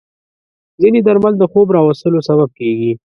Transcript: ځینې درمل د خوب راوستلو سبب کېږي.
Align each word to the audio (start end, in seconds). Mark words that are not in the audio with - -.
ځینې 0.81 0.99
درمل 1.07 1.33
د 1.39 1.43
خوب 1.51 1.67
راوستلو 1.77 2.19
سبب 2.29 2.49
کېږي. 2.59 2.91